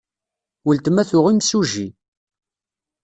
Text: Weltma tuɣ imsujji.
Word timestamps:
Weltma 0.65 1.03
tuɣ 1.09 1.25
imsujji. 1.29 1.87